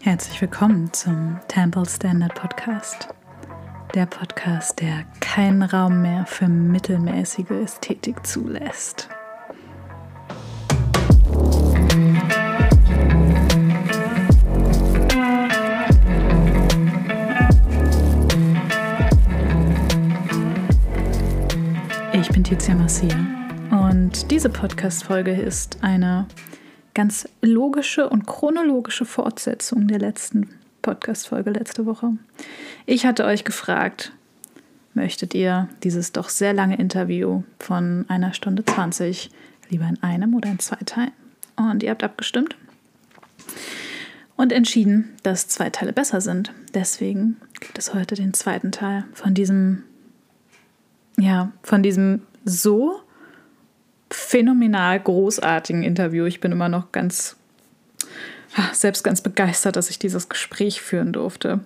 [0.00, 3.08] Herzlich willkommen zum Temple Standard Podcast.
[3.94, 9.08] Der Podcast, der keinen Raum mehr für mittelmäßige Ästhetik zulässt.
[22.12, 23.16] Ich bin Tizia Marcia
[23.70, 26.26] und diese Podcast-Folge ist eine
[26.96, 30.48] ganz logische und chronologische Fortsetzung der letzten
[30.80, 32.12] Podcast-Folge letzte Woche.
[32.86, 34.12] Ich hatte euch gefragt,
[34.94, 39.28] möchtet ihr dieses doch sehr lange Interview von einer Stunde 20
[39.68, 41.12] lieber in einem oder in zwei Teilen?
[41.56, 42.56] Und ihr habt abgestimmt
[44.36, 46.54] und entschieden, dass zwei Teile besser sind.
[46.72, 49.82] Deswegen gibt es heute den zweiten Teil von diesem,
[51.18, 53.02] ja, von diesem so
[54.16, 56.24] phänomenal großartigen Interview.
[56.24, 57.36] Ich bin immer noch ganz,
[58.72, 61.60] selbst ganz begeistert, dass ich dieses Gespräch führen durfte.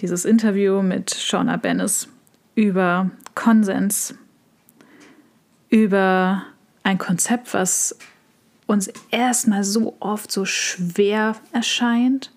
[0.00, 2.08] Dieses Interview mit Shauna Bennis
[2.54, 4.14] über Konsens,
[5.70, 6.44] über
[6.84, 7.98] ein Konzept, was
[8.66, 12.30] uns erstmal so oft so schwer erscheint,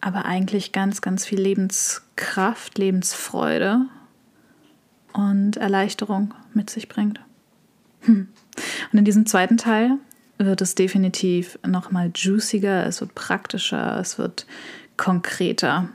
[0.00, 3.86] aber eigentlich ganz, ganz viel Lebenskraft, Lebensfreude
[5.12, 7.20] und Erleichterung mit sich bringt.
[8.06, 8.28] Und
[8.92, 9.98] in diesem zweiten Teil
[10.38, 14.46] wird es definitiv nochmal juiciger, es wird praktischer, es wird
[14.96, 15.88] konkreter.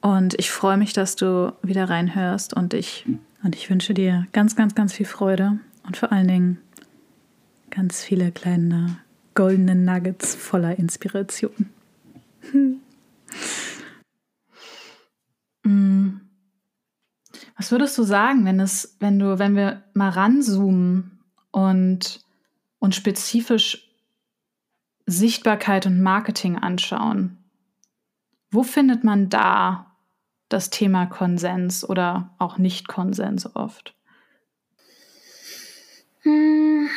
[0.00, 3.06] Und ich freue mich, dass du wieder reinhörst und ich,
[3.42, 6.58] und ich wünsche dir ganz, ganz, ganz viel Freude und vor allen Dingen
[7.70, 8.98] ganz viele kleine
[9.34, 11.70] goldene Nuggets voller Inspiration.
[12.52, 12.80] Hm.
[17.56, 21.13] Was würdest du sagen, wenn es, wenn du, wenn wir mal ranzoomen
[21.54, 22.20] und,
[22.80, 23.88] und spezifisch
[25.06, 27.38] Sichtbarkeit und Marketing anschauen,
[28.50, 29.94] wo findet man da
[30.48, 33.94] das Thema Konsens oder auch Nicht-Konsens oft?
[36.22, 36.88] Hm,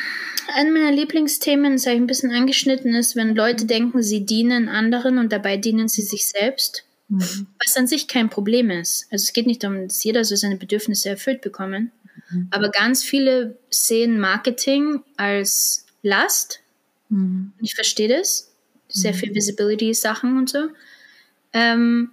[0.54, 4.68] ein meiner Lieblingsthemen, das habe ich ein bisschen angeschnitten, ist, wenn Leute denken, sie dienen
[4.68, 6.84] anderen und dabei dienen sie sich selbst.
[7.08, 7.46] Mhm.
[7.64, 9.06] Was an sich kein Problem ist.
[9.12, 11.92] Also es geht nicht darum, dass jeder so seine Bedürfnisse erfüllt bekommen.
[12.30, 12.48] Mhm.
[12.50, 16.60] Aber ganz viele sehen Marketing als Last.
[17.08, 17.52] Mhm.
[17.60, 18.52] Ich verstehe das.
[18.88, 19.34] Sehr viel mhm.
[19.34, 20.68] Visibility-Sachen und so.
[21.52, 22.10] Ähm,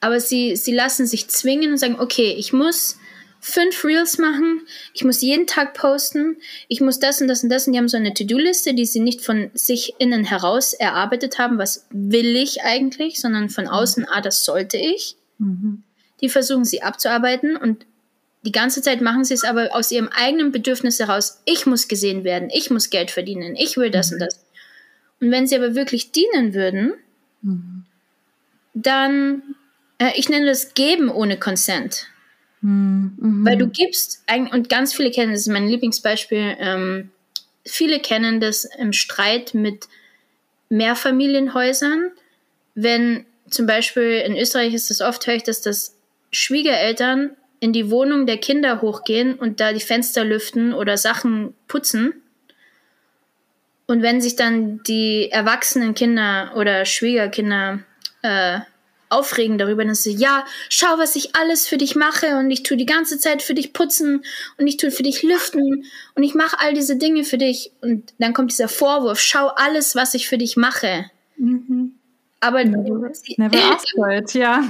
[0.00, 2.98] aber sie, sie lassen sich zwingen und sagen, okay, ich muss
[3.40, 4.62] fünf Reels machen,
[4.92, 6.36] ich muss jeden Tag posten,
[6.68, 9.00] ich muss das und das und das und die haben so eine To-Do-Liste, die sie
[9.00, 13.70] nicht von sich innen heraus erarbeitet haben, was will ich eigentlich, sondern von mhm.
[13.70, 15.16] außen, ah, das sollte ich.
[15.38, 15.82] Mhm.
[16.20, 17.86] Die versuchen sie abzuarbeiten und
[18.42, 21.42] die ganze Zeit machen sie es aber aus ihrem eigenen Bedürfnis heraus.
[21.44, 24.14] Ich muss gesehen werden, ich muss Geld verdienen, ich will das mhm.
[24.14, 24.44] und das.
[25.20, 26.94] Und wenn sie aber wirklich dienen würden,
[27.42, 27.84] mhm.
[28.72, 29.42] dann,
[29.98, 32.06] äh, ich nenne das Geben ohne Consent.
[32.62, 33.44] Mhm.
[33.44, 37.10] Weil du gibst, und ganz viele kennen, das ist mein Lieblingsbeispiel, ähm,
[37.66, 39.88] viele kennen das im Streit mit
[40.70, 42.10] Mehrfamilienhäusern,
[42.74, 45.96] wenn zum Beispiel in Österreich ist das oft, höre ich, dass das
[46.30, 52.14] Schwiegereltern in die Wohnung der Kinder hochgehen und da die Fenster lüften oder Sachen putzen.
[53.86, 57.80] Und wenn sich dann die erwachsenen Kinder oder Schwiegerkinder
[58.22, 58.60] äh,
[59.10, 62.76] aufregen darüber, dann sie, ja, schau, was ich alles für dich mache und ich tue
[62.76, 64.24] die ganze Zeit für dich putzen
[64.56, 65.84] und ich tue für dich lüften
[66.14, 67.72] und ich mache all diese Dinge für dich.
[67.82, 71.10] Und dann kommt dieser Vorwurf, schau alles, was ich für dich mache.
[71.36, 71.96] Mhm.
[72.42, 74.66] Aber never, sie, never asked, ja.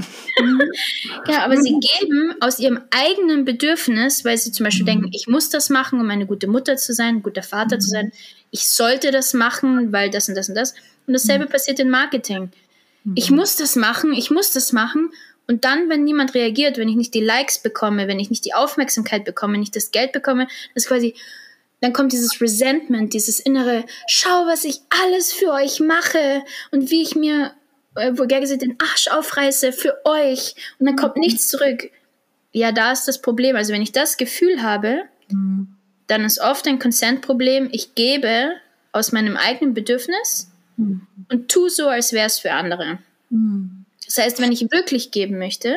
[1.28, 4.88] ja, aber sie geben aus ihrem eigenen Bedürfnis, weil sie zum Beispiel mhm.
[4.88, 7.80] denken, ich muss das machen, um eine gute Mutter zu sein, ein guter Vater mhm.
[7.80, 8.12] zu sein.
[8.50, 10.74] Ich sollte das machen, weil das und das und das.
[11.06, 11.50] Und dasselbe mhm.
[11.50, 12.50] passiert in Marketing.
[13.14, 13.36] Ich mhm.
[13.36, 15.12] muss das machen, ich muss das machen.
[15.46, 18.54] Und dann, wenn niemand reagiert, wenn ich nicht die Likes bekomme, wenn ich nicht die
[18.54, 21.14] Aufmerksamkeit bekomme, nicht das Geld bekomme, das ist quasi,
[21.80, 27.02] dann kommt dieses Resentment, dieses innere, schau, was ich alles für euch mache und wie
[27.02, 27.52] ich mir
[27.94, 31.22] äh, vulgär gesagt, den Arsch aufreiße für euch und dann kommt mhm.
[31.22, 31.90] nichts zurück.
[32.52, 33.56] Ja, da ist das Problem.
[33.56, 35.76] Also wenn ich das Gefühl habe, mhm.
[36.06, 37.68] dann ist oft ein Consent-Problem.
[37.72, 38.52] Ich gebe
[38.92, 41.06] aus meinem eigenen Bedürfnis mhm.
[41.28, 42.98] und tu so, als wäre es für andere.
[43.30, 43.84] Mhm.
[44.04, 45.76] Das heißt, wenn ich wirklich geben möchte,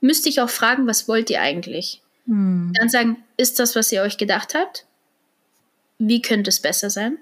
[0.00, 2.02] müsste ich auch fragen, was wollt ihr eigentlich?
[2.24, 2.72] Mhm.
[2.78, 4.86] Dann sagen, ist das, was ihr euch gedacht habt?
[5.98, 7.18] Wie könnte es besser sein?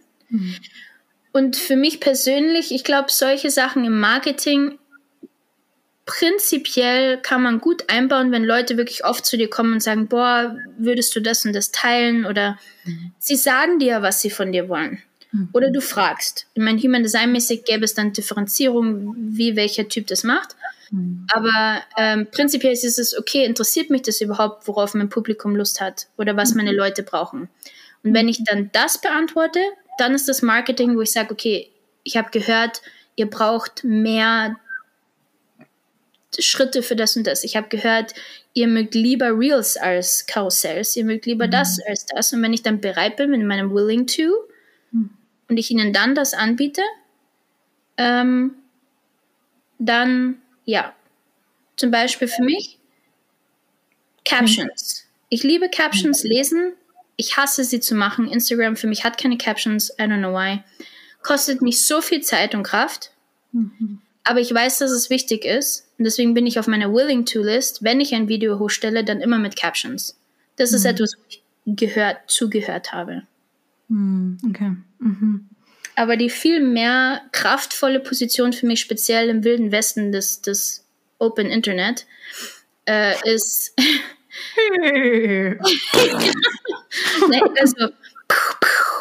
[1.34, 1.40] Mhm.
[1.40, 4.78] Und für mich persönlich, ich glaube, solche Sachen im Marketing
[6.06, 10.56] prinzipiell kann man gut einbauen, wenn Leute wirklich oft zu dir kommen und sagen, boah,
[10.78, 12.26] würdest du das und das teilen?
[12.26, 13.12] Oder mhm.
[13.18, 15.02] sie sagen dir, was sie von dir wollen.
[15.52, 16.46] Oder du fragst.
[16.54, 20.54] Ich meine, Human Design mäßig gäbe es dann Differenzierung, wie welcher Typ das macht.
[20.90, 21.26] Mhm.
[21.32, 26.06] Aber ähm, prinzipiell ist es okay, interessiert mich das überhaupt, worauf mein Publikum Lust hat
[26.16, 27.48] oder was meine Leute brauchen.
[28.04, 29.60] Und wenn ich dann das beantworte,
[29.98, 31.70] dann ist das Marketing, wo ich sage, okay,
[32.02, 32.82] ich habe gehört,
[33.16, 34.56] ihr braucht mehr
[36.38, 37.44] Schritte für das und das.
[37.44, 38.14] Ich habe gehört,
[38.54, 41.52] ihr mögt lieber Reels als Karussells, ihr mögt lieber mhm.
[41.52, 42.32] das als das.
[42.32, 44.32] Und wenn ich dann bereit bin mit meinem Willing to
[44.90, 45.10] mhm.
[45.48, 46.82] und ich ihnen dann das anbiete,
[47.96, 48.56] ähm,
[49.78, 50.94] dann ja.
[51.76, 52.78] Zum Beispiel für mich
[54.24, 55.06] Captions.
[55.28, 56.74] Ich liebe Captions lesen.
[57.16, 58.28] Ich hasse sie zu machen.
[58.28, 59.90] Instagram für mich hat keine Captions.
[59.98, 60.62] I don't know why.
[61.22, 63.12] Kostet mich so viel Zeit und Kraft.
[63.52, 64.00] Mhm.
[64.24, 65.86] Aber ich weiß, dass es wichtig ist.
[65.98, 69.56] Und deswegen bin ich auf meiner Willing-to-List, wenn ich ein Video hochstelle, dann immer mit
[69.56, 70.16] Captions.
[70.56, 70.90] Das ist mhm.
[70.90, 73.22] etwas, wo ich gehört, zugehört habe.
[73.88, 74.38] Mhm.
[74.48, 74.76] Okay.
[74.98, 75.48] Mhm.
[75.96, 80.84] Aber die viel mehr kraftvolle Position für mich, speziell im wilden Westen des, des
[81.18, 82.06] Open Internet,
[82.86, 83.74] äh, ist.
[87.60, 87.90] also,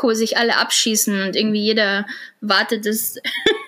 [0.01, 2.05] wo sich alle abschießen und irgendwie jeder
[2.41, 3.17] wartet, dass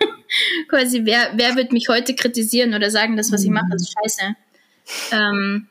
[0.69, 4.35] quasi, wer, wer wird mich heute kritisieren oder sagen, das, was ich mache, ist scheiße.
[5.11, 5.67] Ähm,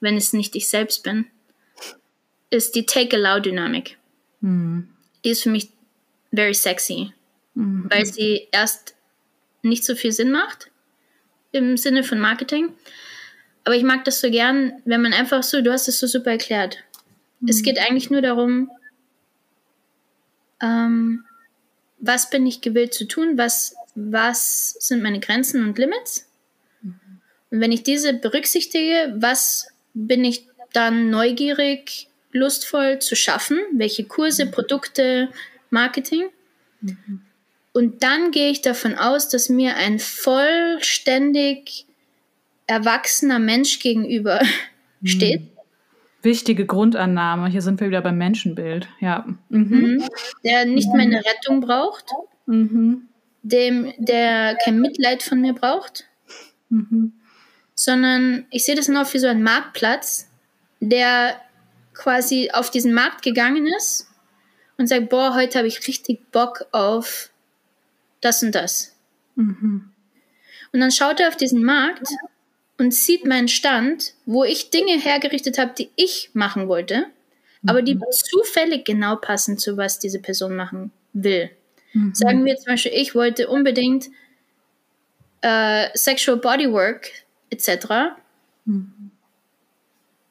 [0.00, 1.26] wenn es nicht ich selbst bin,
[2.50, 3.98] ist die Take-Allow-Dynamik.
[4.40, 4.88] Mhm.
[5.24, 5.70] Die ist für mich
[6.32, 7.12] very sexy,
[7.54, 7.86] mhm.
[7.88, 8.94] weil sie erst
[9.62, 10.70] nicht so viel Sinn macht
[11.52, 12.72] im Sinne von Marketing.
[13.64, 16.32] Aber ich mag das so gern, wenn man einfach so, du hast es so super
[16.32, 16.78] erklärt.
[17.42, 17.48] Mhm.
[17.48, 18.70] Es geht eigentlich nur darum,
[20.62, 21.24] ähm,
[21.98, 26.28] was bin ich gewillt zu tun, was, was sind meine Grenzen und Limits.
[26.80, 27.20] Mhm.
[27.50, 34.46] Und wenn ich diese berücksichtige, was bin ich dann neugierig, lustvoll zu schaffen, welche Kurse,
[34.46, 35.28] Produkte,
[35.70, 36.24] Marketing.
[36.80, 37.20] Mhm.
[37.72, 41.86] Und dann gehe ich davon aus, dass mir ein vollständig
[42.66, 44.40] erwachsener Mensch gegenüber
[45.00, 45.06] mhm.
[45.06, 45.42] steht.
[46.22, 47.48] Wichtige Grundannahme.
[47.48, 48.88] Hier sind wir wieder beim Menschenbild.
[49.00, 49.26] Ja.
[49.48, 49.68] Mhm.
[49.68, 50.08] mhm.
[50.44, 52.06] Der nicht meine Rettung braucht.
[52.46, 53.08] Mhm.
[53.42, 56.04] Dem, der kein Mitleid von mir braucht.
[56.68, 57.12] Mhm.
[57.74, 60.30] Sondern ich sehe das noch wie so ein Marktplatz,
[60.80, 61.36] der
[61.94, 64.08] quasi auf diesen Markt gegangen ist
[64.78, 67.30] und sagt, boah, heute habe ich richtig Bock auf
[68.20, 68.96] das und das.
[69.34, 69.90] Mhm.
[70.72, 72.08] Und dann schaut er auf diesen Markt
[72.82, 77.06] und sieht meinen Stand, wo ich Dinge hergerichtet habe, die ich machen wollte,
[77.62, 77.68] mhm.
[77.68, 78.02] aber die mhm.
[78.10, 81.48] zufällig genau passen zu was diese Person machen will.
[81.92, 82.12] Mhm.
[82.12, 84.08] Sagen wir zum Beispiel, ich wollte unbedingt
[85.42, 87.08] äh, Sexual Bodywork
[87.50, 88.16] etc.
[88.64, 89.12] Mhm.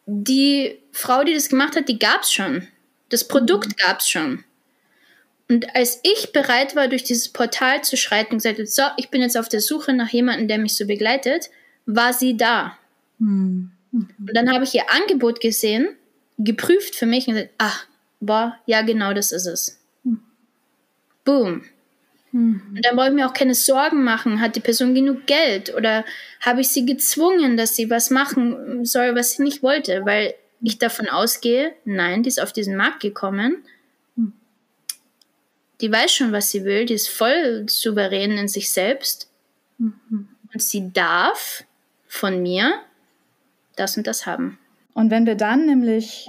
[0.06, 2.68] Die Frau, die das gemacht hat, die gab es schon.
[3.08, 3.76] Das Produkt mhm.
[3.78, 4.44] gab es schon.
[5.48, 9.10] Und als ich bereit war, durch dieses Portal zu schreiten und gesagt habe, so, ich
[9.10, 11.50] bin jetzt auf der Suche nach jemandem, der mich so begleitet,
[11.86, 12.78] war sie da.
[13.20, 13.72] Mhm.
[13.92, 15.96] Und dann habe ich ihr Angebot gesehen,
[16.38, 17.86] geprüft für mich und gesagt, ach,
[18.20, 19.80] boah, ja, genau das ist es.
[20.04, 20.22] Mhm.
[21.26, 21.64] Boom.
[22.32, 22.62] Mhm.
[22.76, 26.06] Und dann brauche ich mir auch keine Sorgen machen, hat die Person genug Geld oder
[26.40, 30.78] habe ich sie gezwungen, dass sie was machen soll, was sie nicht wollte, weil ich
[30.78, 33.64] davon ausgehe, nein, die ist auf diesen Markt gekommen.
[35.82, 39.32] Die weiß schon, was sie will, die ist voll souverän in sich selbst.
[39.80, 40.30] Mhm.
[40.54, 41.64] Und sie darf
[42.12, 42.74] von mir
[43.78, 44.60] das und das haben.
[44.94, 46.28] Und wenn wir dann nämlich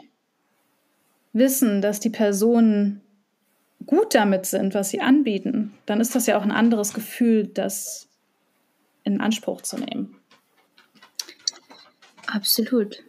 [1.32, 3.00] wissen, dass die Personen
[3.84, 8.08] gut damit sind, was sie anbieten, dann ist das ja auch ein anderes Gefühl, das
[9.02, 10.14] in Anspruch zu nehmen.
[12.28, 13.02] Absolut.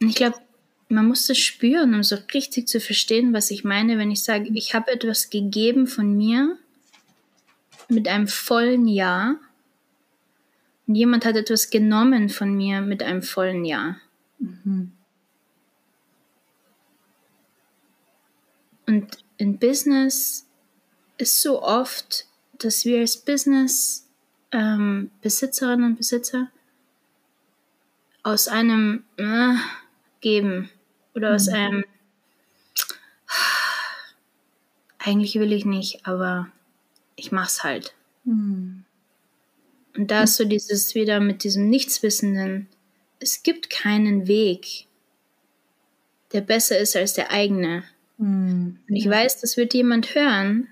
[0.00, 0.38] Ich glaube,
[0.88, 4.50] man muss das spüren, um so richtig zu verstehen, was ich meine, wenn ich sage,
[4.52, 6.58] ich habe etwas gegeben von mir
[7.88, 9.38] mit einem vollen Ja und
[10.94, 13.96] jemand hat etwas genommen von mir mit einem vollen Ja.
[14.38, 14.92] Mhm.
[18.86, 20.46] Und in Business
[21.18, 22.26] ist so oft,
[22.58, 24.06] dass wir als Business
[24.52, 26.50] ähm, Besitzerinnen und Besitzer
[28.22, 29.54] aus einem äh,
[30.20, 30.70] geben
[31.14, 31.34] oder mhm.
[31.34, 31.84] aus einem
[34.98, 36.48] eigentlich will ich nicht, aber
[37.16, 37.94] ich mach's halt.
[38.24, 38.84] Mhm.
[39.96, 42.68] Und da ist so dieses wieder mit diesem Nichtswissenden,
[43.20, 44.86] es gibt keinen Weg,
[46.32, 47.84] der besser ist als der eigene.
[48.18, 48.78] Mhm.
[48.88, 50.68] Und ich weiß, das wird jemand hören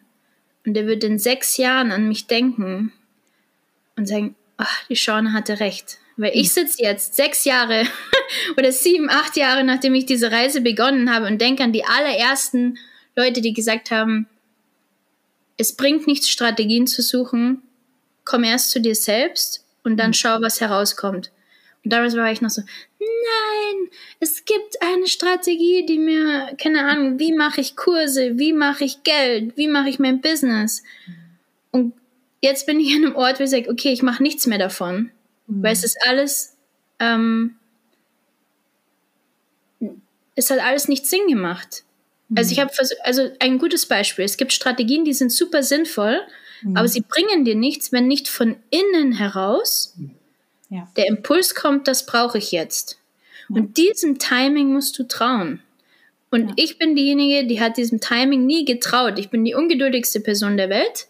[0.66, 2.92] und der wird in sechs Jahren an mich denken
[3.96, 5.98] und sagen, ach, die Shauna hatte recht.
[6.16, 7.84] Weil ich sitze jetzt sechs Jahre
[8.56, 12.78] oder sieben, acht Jahre, nachdem ich diese Reise begonnen habe und denke an die allerersten
[13.16, 14.26] Leute, die gesagt haben,
[15.56, 17.62] es bringt nichts, Strategien zu suchen.
[18.24, 20.14] Komm erst zu dir selbst und dann mhm.
[20.14, 21.30] schau, was herauskommt.
[21.84, 22.62] Und damals war ich noch so,
[23.00, 28.84] nein, es gibt eine Strategie, die mir, keine Ahnung, wie mache ich Kurse, wie mache
[28.84, 30.84] ich Geld, wie mache ich mein Business.
[31.72, 31.94] Und
[32.40, 35.10] jetzt bin ich an einem Ort, wo ich sage, okay, ich mache nichts mehr davon,
[35.48, 35.62] mhm.
[35.62, 36.56] weil es ist alles,
[37.00, 37.56] ähm,
[40.36, 41.82] es hat alles nicht Sinn gemacht.
[42.34, 42.62] Also ich mhm.
[42.62, 44.24] habe also ein gutes Beispiel.
[44.24, 46.20] Es gibt Strategien, die sind super sinnvoll,
[46.62, 46.76] mhm.
[46.76, 49.96] aber sie bringen dir nichts, wenn nicht von innen heraus
[50.70, 50.88] ja.
[50.96, 52.98] der Impuls kommt, das brauche ich jetzt.
[53.48, 53.56] Ja.
[53.56, 55.60] Und diesem Timing musst du trauen.
[56.30, 56.54] Und ja.
[56.56, 59.18] ich bin diejenige, die hat diesem Timing nie getraut.
[59.18, 61.06] Ich bin die ungeduldigste Person der Welt,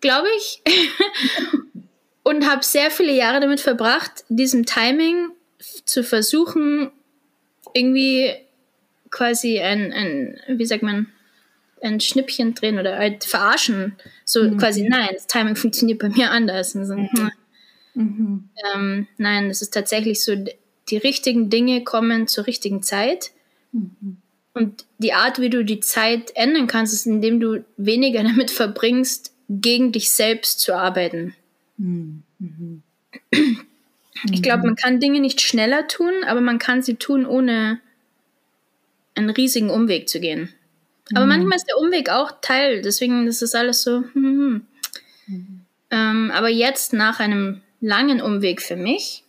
[0.00, 0.62] glaube ich.
[2.22, 5.28] und habe sehr viele Jahre damit verbracht, diesem Timing
[5.84, 6.90] zu versuchen,
[7.74, 8.32] irgendwie
[9.10, 11.12] quasi ein, ein, wie sagt man,
[11.82, 13.96] ein Schnippchen drehen oder halt verarschen.
[14.24, 14.58] So mhm.
[14.58, 16.72] quasi, nein, das Timing funktioniert bei mir anders.
[16.72, 17.08] So, mhm.
[17.14, 17.30] Hm.
[17.94, 18.48] mhm.
[18.74, 20.34] Ähm, nein, es ist tatsächlich so,
[20.88, 23.32] die richtigen Dinge kommen zur richtigen Zeit.
[23.72, 24.18] Mhm.
[24.54, 29.32] Und die Art, wie du die Zeit ändern kannst, ist, indem du weniger damit verbringst,
[29.48, 31.34] gegen dich selbst zu arbeiten.
[31.76, 32.22] Mhm.
[32.38, 32.82] mhm.
[34.30, 37.80] Ich glaube, man kann Dinge nicht schneller tun, aber man kann sie tun, ohne
[39.14, 40.50] einen riesigen Umweg zu gehen.
[41.14, 41.28] Aber mhm.
[41.28, 44.04] manchmal ist der Umweg auch Teil, deswegen ist es alles so.
[44.12, 44.66] Hm, hm.
[45.26, 45.34] hm.
[45.34, 45.60] Mhm.
[45.90, 49.24] Ähm, aber jetzt nach einem langen Umweg für mich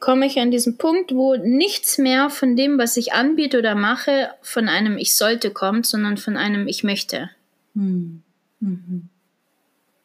[0.00, 4.30] komme ich an diesen Punkt, wo nichts mehr von dem, was ich anbiete oder mache,
[4.42, 7.30] von einem Ich sollte kommt, sondern von einem Ich möchte.
[7.74, 8.22] Mhm.
[8.58, 9.08] Mhm.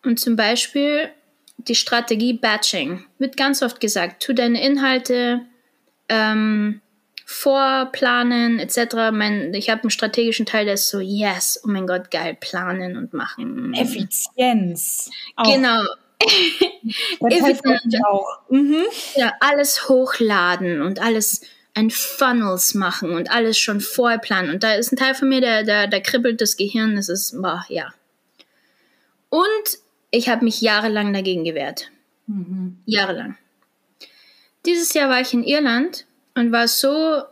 [0.03, 1.09] Und zum Beispiel
[1.57, 5.41] die Strategie Batching wird ganz oft gesagt, tu deine Inhalte
[6.09, 6.81] ähm,
[7.29, 9.11] vorplanen etc.
[9.11, 12.95] Mein, ich habe einen strategischen Teil, der ist so, yes, oh mein Gott, geil, planen
[12.95, 13.73] und machen.
[13.73, 15.09] Effizienz.
[15.43, 15.81] Genau.
[17.29, 18.39] Effizienz auch.
[18.49, 18.81] Mhm.
[19.17, 21.41] Ja, alles hochladen und alles
[21.73, 24.49] ein Funnels machen und alles schon vorher planen.
[24.49, 27.41] Und da ist ein Teil von mir, der, der, der kribbelt das Gehirn, das ist,
[27.41, 27.93] boah, ja.
[29.27, 29.79] Und
[30.11, 31.91] ich habe mich jahrelang dagegen gewehrt.
[32.27, 32.77] Mhm.
[32.85, 33.37] Jahrelang.
[34.65, 36.06] Dieses Jahr war ich in Irland
[36.37, 37.23] und war so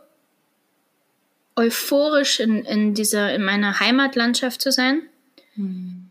[1.56, 5.02] euphorisch in, in dieser, in meiner Heimatlandschaft zu sein.
[5.54, 6.06] Mhm.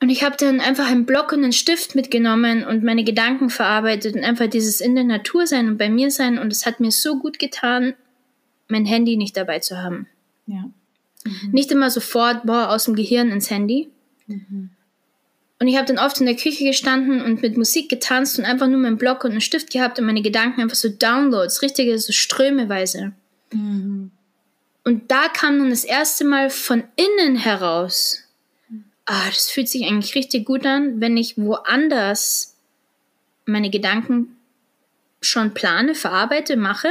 [0.00, 4.14] Und ich habe dann einfach einen Block und einen Stift mitgenommen und meine Gedanken verarbeitet
[4.14, 6.38] und einfach dieses in der Natur sein und bei mir sein.
[6.38, 7.94] Und es hat mir so gut getan,
[8.68, 10.06] mein Handy nicht dabei zu haben.
[10.46, 10.70] Ja.
[11.24, 11.50] Mhm.
[11.52, 13.88] Nicht immer sofort, boah, aus dem Gehirn ins Handy.
[14.26, 14.70] Mhm.
[15.58, 18.66] Und ich habe dann oft in der Küche gestanden und mit Musik getanzt und einfach
[18.66, 22.12] nur meinen Block und einen Stift gehabt und meine Gedanken einfach so Downloads, richtige so
[22.12, 23.12] strömeweise.
[23.52, 24.10] Mhm.
[24.84, 28.22] Und da kam dann das erste Mal von innen heraus,
[29.06, 32.56] ah, das fühlt sich eigentlich richtig gut an, wenn ich woanders
[33.46, 34.36] meine Gedanken
[35.20, 36.88] schon plane, verarbeite, mache.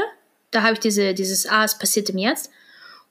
[0.52, 2.50] Da habe ich diese, dieses, ah, es passiert im Jetzt.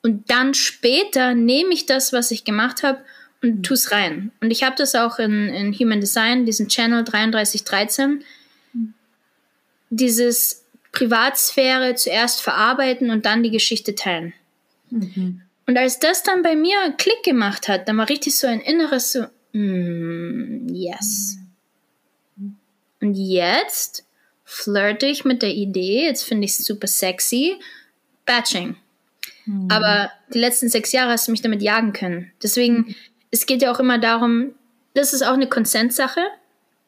[0.03, 2.99] Und dann später nehme ich das, was ich gemacht habe
[3.45, 4.33] und tu es rein.
[4.41, 8.25] Und ich habe das auch in, in Human Design, diesen Channel 3313,
[9.91, 14.33] dieses Privatsphäre zuerst verarbeiten und dann die Geschichte teilen.
[14.91, 15.43] Mhm.
[15.67, 18.61] Und als das dann bei mir einen Klick gemacht hat, dann war richtig so ein
[18.61, 21.37] inneres so, mm, yes.
[22.37, 22.57] Mhm.
[23.01, 24.07] Und jetzt
[24.45, 27.57] flirte ich mit der Idee, jetzt finde ich es super sexy,
[28.25, 28.77] Batching.
[29.45, 29.71] Mhm.
[29.71, 32.33] Aber die letzten sechs Jahre hast du mich damit jagen können.
[32.43, 32.95] Deswegen mhm
[33.35, 34.55] es geht ja auch immer darum,
[34.95, 36.21] das ist auch eine Konsenssache.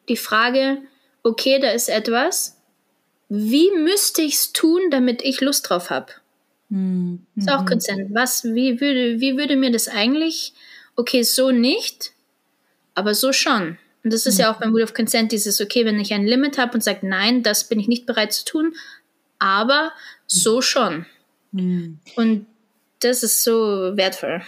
[0.07, 0.77] Die Frage,
[1.21, 2.57] okay, da ist etwas.
[3.27, 6.13] Wie müsste ich es tun, damit ich Lust drauf habe?
[6.69, 7.25] Mhm.
[7.35, 8.15] Ist auch Konsent.
[8.15, 10.53] Was, wie würde, wie würde mir das eigentlich,
[10.95, 12.13] okay, so nicht,
[12.95, 13.77] aber so schon.
[14.05, 14.39] Und das ist mhm.
[14.39, 17.05] ja auch beim Wheel of Consent dieses, okay, wenn ich ein Limit habe und sage,
[17.05, 18.73] nein, das bin ich nicht bereit zu tun,
[19.37, 19.91] aber
[20.27, 21.05] so schon.
[21.51, 21.99] Mhm.
[22.15, 22.45] Und
[23.01, 24.43] das ist so wertvoll.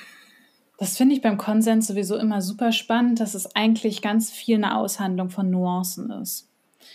[0.79, 4.77] Das finde ich beim Konsens sowieso immer super spannend, dass es eigentlich ganz viel eine
[4.77, 6.47] Aushandlung von Nuancen ist.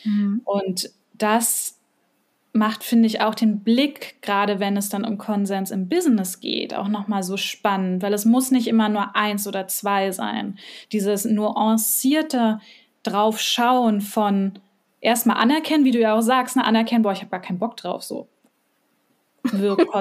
[0.04, 0.40] Mhm.
[0.44, 1.78] Und das
[2.54, 6.72] macht, finde ich, auch den Blick, gerade wenn es dann um Konsens im Business geht,
[6.72, 10.58] auch nochmal so spannend, weil es muss nicht immer nur eins oder zwei sein.
[10.90, 12.60] Dieses nuancierte
[13.02, 14.60] Draufschauen von
[15.02, 17.76] erstmal anerkennen, wie du ja auch sagst, ne, anerkennen, boah, ich habe gar keinen Bock
[17.76, 18.28] drauf, so.
[19.42, 19.80] Wirk,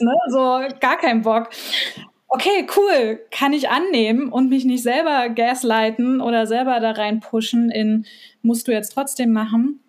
[0.00, 0.14] ne?
[0.30, 1.50] So, gar keinen Bock
[2.30, 7.70] okay, cool, kann ich annehmen und mich nicht selber gaslighten oder selber da rein pushen
[7.70, 8.06] in,
[8.42, 9.80] musst du jetzt trotzdem machen.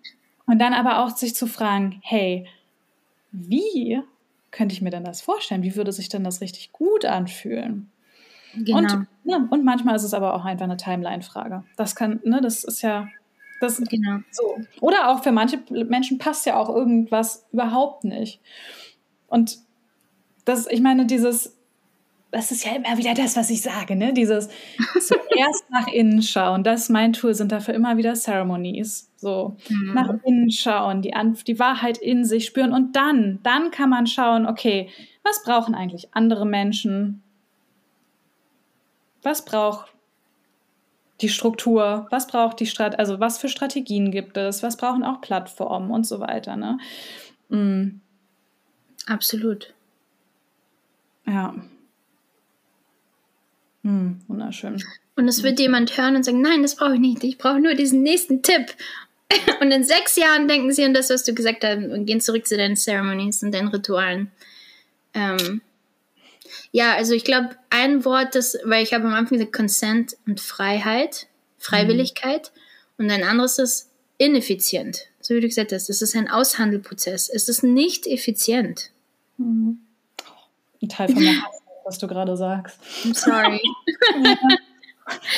[0.48, 2.46] Und dann aber auch sich zu fragen, hey,
[3.32, 4.02] wie
[4.50, 5.64] könnte ich mir denn das vorstellen?
[5.64, 7.90] Wie würde sich denn das richtig gut anfühlen?
[8.56, 8.80] Genau.
[8.80, 11.64] Und, ne, und manchmal ist es aber auch einfach eine Timeline-Frage.
[11.78, 13.08] Das kann, ne, das ist ja
[13.62, 14.20] das, genau.
[14.32, 14.58] So.
[14.82, 18.42] Oder auch für manche Menschen passt ja auch irgendwas überhaupt nicht.
[19.28, 19.60] Und
[20.44, 21.56] das, ich meine, dieses,
[22.32, 24.14] das ist ja immer wieder das, was ich sage, ne?
[24.14, 24.48] Dieses
[24.94, 26.64] zuerst nach innen schauen.
[26.64, 29.12] Das ist mein Tool, sind dafür immer wieder Ceremonies.
[29.18, 29.94] So, mhm.
[29.94, 31.14] nach innen schauen, die,
[31.46, 34.90] die Wahrheit in sich spüren und dann, dann kann man schauen, okay,
[35.24, 37.22] was brauchen eigentlich andere Menschen?
[39.22, 39.92] Was braucht
[41.22, 45.22] die Struktur, was braucht die Strat also was für Strategien gibt es, was brauchen auch
[45.22, 46.56] Plattformen und so weiter.
[46.56, 46.80] Ne?
[47.50, 48.02] Mhm.
[49.06, 49.74] Absolut.
[51.28, 51.54] Ja.
[53.84, 54.82] Mhm, wunderschön.
[55.16, 57.24] Und es wird jemand hören und sagen, nein, das brauche ich nicht.
[57.24, 58.74] Ich brauche nur diesen nächsten Tipp.
[59.62, 62.46] Und in sechs Jahren denken sie an das, was du gesagt hast, und gehen zurück
[62.46, 64.30] zu deinen Ceremonies und deinen Ritualen.
[65.14, 65.62] Ähm,
[66.72, 70.42] ja, also ich glaube, ein Wort, das, weil ich habe am Anfang gesagt Consent und
[70.42, 72.52] Freiheit, Freiwilligkeit
[72.98, 73.06] mhm.
[73.06, 75.08] und ein anderes ist ineffizient.
[75.20, 77.30] So wie du gesagt hast, es ist ein Aushandelprozess.
[77.30, 78.92] Es ist nicht effizient.
[79.38, 79.80] Mhm.
[80.82, 81.42] Ein Teil von mir,
[81.86, 82.80] was du gerade sagst.
[83.04, 83.62] I'm sorry.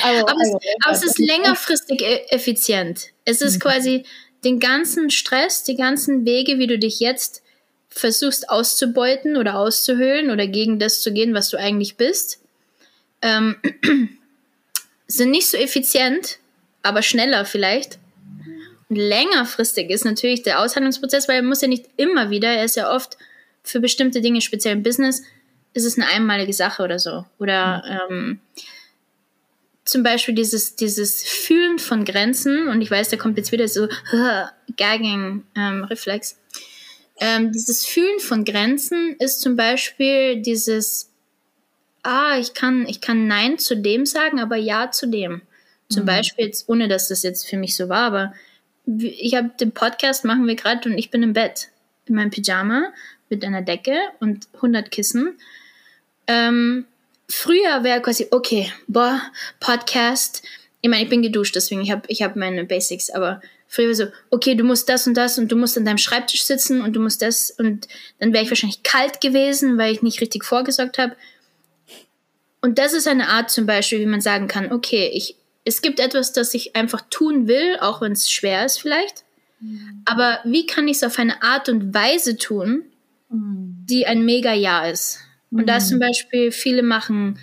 [0.02, 3.08] aber, aber, es, aber, es, ist längerfristig e-, effizient.
[3.24, 3.60] Es ist mhm.
[3.60, 4.04] quasi
[4.44, 7.42] den ganzen Stress, die ganzen Wege, wie du dich jetzt
[7.88, 12.40] versuchst auszubeuten oder auszuhöhlen oder gegen das zu gehen, was du eigentlich bist,
[13.22, 13.56] ähm,
[15.06, 16.38] sind nicht so effizient,
[16.82, 17.98] aber schneller vielleicht.
[18.88, 22.76] Und längerfristig ist natürlich der Aushandlungsprozess, weil er muss ja nicht immer wieder, er ist
[22.76, 23.16] ja oft
[23.62, 25.22] für bestimmte Dinge, speziell im Business,
[25.74, 27.24] ist es eine einmalige Sache oder so.
[27.38, 28.40] Oder ähm,
[29.84, 33.88] zum Beispiel dieses, dieses Fühlen von Grenzen, und ich weiß, da kommt jetzt wieder so
[34.76, 36.38] Gagging-Reflex.
[37.20, 41.10] Ähm, ähm, dieses Fühlen von Grenzen ist zum Beispiel dieses,
[42.02, 45.42] ah, ich kann, ich kann Nein zu dem sagen, aber Ja zu dem.
[45.88, 46.06] Zum mhm.
[46.06, 48.32] Beispiel, jetzt, ohne dass das jetzt für mich so war, aber
[48.86, 51.68] ich habe den Podcast machen wir gerade und ich bin im Bett
[52.06, 52.92] in meinem Pyjama
[53.30, 55.38] mit einer Decke und 100 Kissen.
[56.26, 56.86] Ähm,
[57.28, 59.20] früher wäre quasi, okay, boah,
[59.60, 60.42] Podcast.
[60.80, 64.06] Ich meine, ich bin geduscht, deswegen ich habe ich hab meine Basics, aber früher so,
[64.30, 67.00] okay, du musst das und das und du musst an deinem Schreibtisch sitzen und du
[67.00, 71.16] musst das und dann wäre ich wahrscheinlich kalt gewesen, weil ich nicht richtig vorgesorgt habe.
[72.60, 76.00] Und das ist eine Art zum Beispiel, wie man sagen kann, okay, ich, es gibt
[76.00, 79.24] etwas, das ich einfach tun will, auch wenn es schwer ist vielleicht.
[79.60, 80.02] Mhm.
[80.04, 82.84] Aber wie kann ich es auf eine Art und Weise tun,
[83.28, 83.84] mhm.
[83.88, 85.18] die ein mega Ja ist?
[85.54, 85.66] Und mhm.
[85.66, 87.38] da zum Beispiel viele machen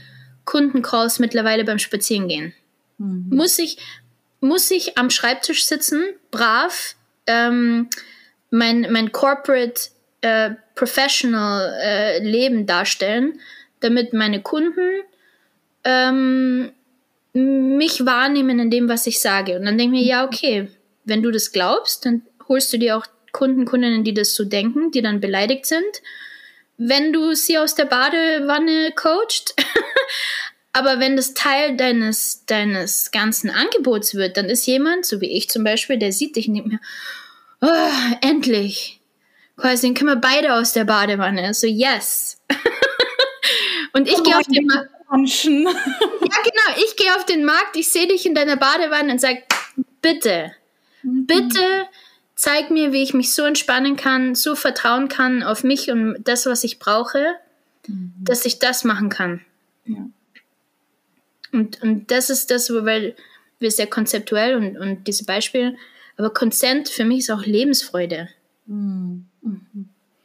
[0.45, 2.54] Kundencalls mittlerweile beim Spazierengehen.
[2.97, 3.28] Mhm.
[3.30, 3.78] Muss ich,
[4.41, 6.95] muss ich am Schreibtisch sitzen, brav,
[7.26, 7.89] ähm,
[8.50, 9.82] mein, mein Corporate
[10.19, 13.39] äh, Professional äh, Leben darstellen,
[13.80, 15.02] damit meine Kunden
[15.86, 16.71] ähm,
[17.34, 19.58] mich wahrnehmen in dem, was ich sage.
[19.58, 20.67] Und dann denke ich mir, ja, okay,
[21.06, 24.91] wenn du das glaubst, dann holst du dir auch Kunden, Kundinnen, die das so denken,
[24.91, 26.02] die dann beleidigt sind.
[26.84, 29.54] Wenn du sie aus der Badewanne coacht,
[30.74, 35.50] Aber wenn das Teil deines, deines ganzen Angebots wird, dann ist jemand, so wie ich
[35.50, 36.80] zum Beispiel, der sieht dich nicht mehr,
[37.62, 37.67] oh,
[38.22, 39.02] endlich.
[39.58, 41.54] Quasi, dann können wir beide aus der Badewanne.
[41.54, 42.38] So, yes.
[43.94, 44.89] Und ich oh, gehe auf den Markt.
[45.13, 46.84] ja, genau.
[46.86, 49.44] Ich gehe auf den Markt, ich sehe dich in deiner Badewanne und sage,
[50.02, 50.54] bitte,
[51.04, 51.28] mhm.
[51.28, 51.88] bitte
[52.41, 56.47] zeig mir, wie ich mich so entspannen kann, so vertrauen kann auf mich und das,
[56.47, 57.36] was ich brauche,
[57.86, 58.13] mhm.
[58.17, 59.41] dass ich das machen kann.
[59.86, 60.10] Ja.
[61.51, 63.15] Und, und das ist das, weil
[63.60, 65.77] wir sehr konzeptuell und, und diese Beispiele,
[66.17, 68.27] aber Consent für mich ist auch Lebensfreude.
[68.65, 69.27] Mhm.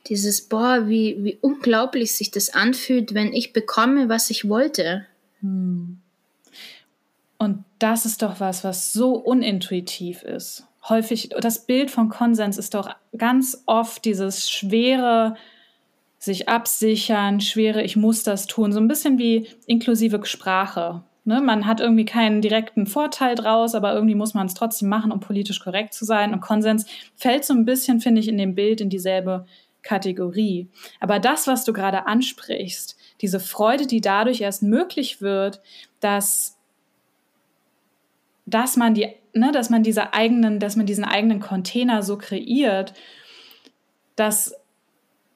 [0.06, 5.04] Dieses, boah, wie, wie unglaublich sich das anfühlt, wenn ich bekomme, was ich wollte.
[5.42, 5.98] Mhm.
[7.36, 10.64] Und das ist doch was, was so unintuitiv ist.
[10.88, 15.34] Häufig, das Bild von Konsens ist doch ganz oft dieses schwere,
[16.18, 21.02] sich absichern, schwere, ich muss das tun, so ein bisschen wie inklusive Sprache.
[21.24, 25.10] Ne, man hat irgendwie keinen direkten Vorteil draus, aber irgendwie muss man es trotzdem machen,
[25.10, 26.32] um politisch korrekt zu sein.
[26.32, 29.44] Und Konsens fällt so ein bisschen, finde ich, in dem Bild in dieselbe
[29.82, 30.68] Kategorie.
[31.00, 35.60] Aber das, was du gerade ansprichst, diese Freude, die dadurch erst möglich wird,
[35.98, 36.56] dass,
[38.46, 42.94] dass man die, ne, dass man diese eigenen, dass man diesen eigenen Container so kreiert,
[44.16, 44.54] dass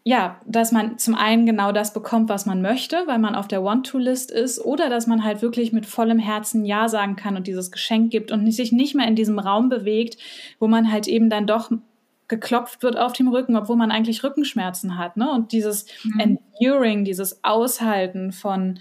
[0.02, 3.62] ja, dass man zum einen genau das bekommt, was man möchte, weil man auf der
[3.62, 7.70] Want-to-List ist, oder dass man halt wirklich mit vollem Herzen Ja sagen kann und dieses
[7.70, 10.16] Geschenk gibt und sich nicht mehr in diesem Raum bewegt,
[10.58, 11.70] wo man halt eben dann doch
[12.28, 15.18] geklopft wird auf dem Rücken, obwohl man eigentlich Rückenschmerzen hat.
[15.18, 15.30] Ne?
[15.30, 16.38] Und dieses mhm.
[16.60, 18.78] Enduring, dieses Aushalten von,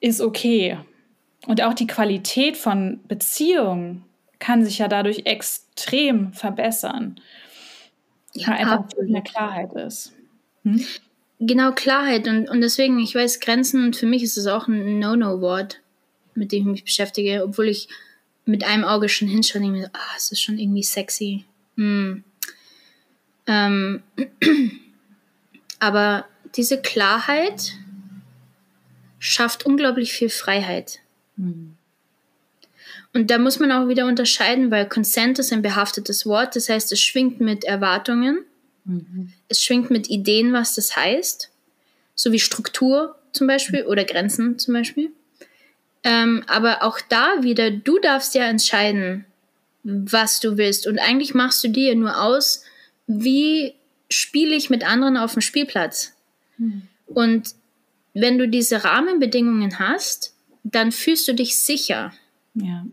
[0.00, 0.78] ist okay.
[1.46, 4.04] Und auch die Qualität von Beziehungen
[4.38, 7.20] kann sich ja dadurch extrem verbessern.
[8.34, 10.12] Ja, weil einfach mehr Klarheit ist.
[10.64, 10.84] Hm?
[11.40, 12.28] Genau, Klarheit.
[12.28, 15.80] Und, und deswegen, ich weiß, Grenzen, und für mich ist es auch ein No-No-Wort,
[16.34, 17.88] mit dem ich mich beschäftige, obwohl ich
[18.44, 21.44] mit einem Auge schon hinschaue und denke, ah, es ist schon irgendwie sexy.
[21.76, 22.24] Hm.
[23.46, 24.02] Ähm,
[25.78, 26.26] aber
[26.56, 27.72] diese Klarheit
[29.18, 31.00] schafft unglaublich viel Freiheit.
[31.40, 31.76] Mhm.
[33.12, 36.92] Und da muss man auch wieder unterscheiden, weil Consent ist ein behaftetes Wort, das heißt,
[36.92, 38.44] es schwingt mit Erwartungen,
[38.84, 39.32] mhm.
[39.48, 41.50] es schwingt mit Ideen, was das heißt,
[42.14, 45.10] so wie Struktur zum Beispiel oder Grenzen zum Beispiel.
[46.02, 49.24] Ähm, aber auch da wieder, du darfst ja entscheiden,
[49.82, 50.86] was du willst.
[50.86, 52.64] Und eigentlich machst du dir nur aus,
[53.06, 53.74] wie
[54.10, 56.12] spiele ich mit anderen auf dem Spielplatz.
[56.58, 56.82] Mhm.
[57.06, 57.54] Und
[58.14, 62.12] wenn du diese Rahmenbedingungen hast, dann fühlst du dich sicher.
[62.54, 62.86] Ja.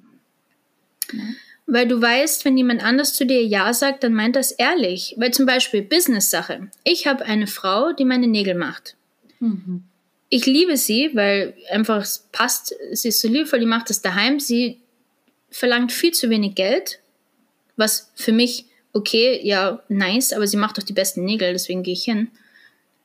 [1.11, 1.23] ja.
[1.65, 5.15] Weil du weißt, wenn jemand anders zu dir Ja sagt, dann meint das ehrlich.
[5.17, 6.69] Weil zum Beispiel Business-Sache.
[6.83, 8.95] Ich habe eine Frau, die meine Nägel macht.
[9.39, 9.83] Mhm.
[10.29, 12.73] Ich liebe sie, weil einfach es passt.
[12.91, 14.39] Sie ist so liebevoll, die macht das daheim.
[14.39, 14.79] Sie
[15.49, 16.99] verlangt viel zu wenig Geld,
[17.75, 21.93] was für mich okay, ja, nice, aber sie macht doch die besten Nägel, deswegen gehe
[21.93, 22.29] ich hin.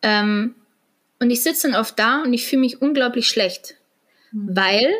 [0.03, 0.55] Ähm,
[1.21, 3.77] und ich sitze dann oft da und ich fühle mich unglaublich schlecht,
[4.33, 4.57] mhm.
[4.57, 4.95] weil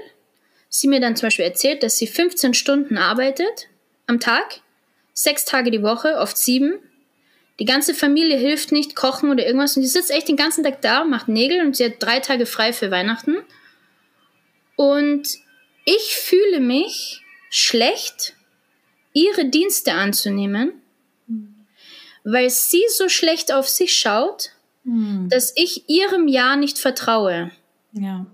[0.69, 3.69] sie mir dann zum Beispiel erzählt, dass sie 15 Stunden arbeitet
[4.07, 4.61] am Tag,
[5.13, 6.79] sechs Tage die Woche, oft sieben.
[7.59, 9.77] Die ganze Familie hilft nicht, kochen oder irgendwas.
[9.77, 12.47] Und die sitzt echt den ganzen Tag da, macht Nägel und sie hat drei Tage
[12.47, 13.37] frei für Weihnachten.
[14.77, 15.39] Und
[15.85, 18.35] ich fühle mich schlecht,
[19.13, 20.73] ihre Dienste anzunehmen,
[21.27, 21.67] mhm.
[22.25, 24.53] weil sie so schlecht auf sich schaut
[24.85, 25.29] hm.
[25.29, 27.51] dass ich ihrem Ja nicht vertraue.
[27.93, 28.27] Ja.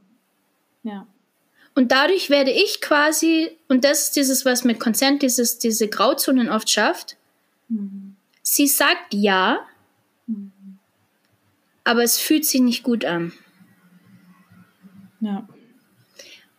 [0.83, 1.07] Ja.
[1.75, 6.49] Und dadurch werde ich quasi, und das ist dieses, was mit Consent dieses, diese Grauzonen
[6.49, 7.17] oft schafft,
[7.69, 8.17] mhm.
[8.43, 9.61] sie sagt ja,
[10.27, 10.53] mhm.
[11.85, 13.33] aber es fühlt sich nicht gut an.
[15.21, 15.49] Ja.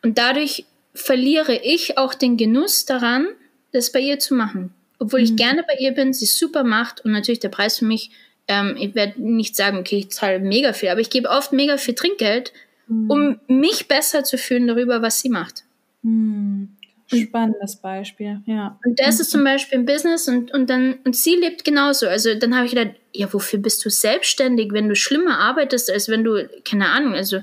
[0.01, 3.27] Und dadurch verliere ich auch den Genuss daran,
[3.71, 4.73] das bei ihr zu machen.
[4.99, 5.25] Obwohl mhm.
[5.25, 8.11] ich gerne bei ihr bin, sie super macht und natürlich der Preis für mich
[8.49, 11.77] ähm, ich werde nicht sagen, okay, ich zahle mega viel, aber ich gebe oft mega
[11.77, 12.51] viel Trinkgeld,
[12.89, 13.09] mhm.
[13.09, 15.63] um mich besser zu fühlen darüber, was sie macht.
[16.01, 16.75] Mhm.
[17.11, 18.77] Spannendes Beispiel, ja.
[18.85, 22.07] Und das ist zum Beispiel ein Business und, und dann, und sie lebt genauso.
[22.07, 26.07] Also dann habe ich gedacht, ja, wofür bist du selbstständig, wenn du schlimmer arbeitest, als
[26.09, 27.41] wenn du, keine Ahnung, also